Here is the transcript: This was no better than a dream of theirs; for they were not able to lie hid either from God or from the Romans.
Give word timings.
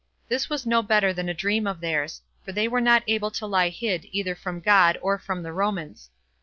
This 0.29 0.49
was 0.49 0.65
no 0.65 0.81
better 0.81 1.13
than 1.13 1.29
a 1.29 1.33
dream 1.35 1.67
of 1.67 1.79
theirs; 1.79 2.23
for 2.43 2.51
they 2.51 2.67
were 2.67 2.81
not 2.81 3.03
able 3.07 3.29
to 3.29 3.45
lie 3.45 3.69
hid 3.69 4.07
either 4.11 4.33
from 4.33 4.59
God 4.59 4.97
or 4.99 5.19
from 5.19 5.43
the 5.43 5.53
Romans. 5.53 6.09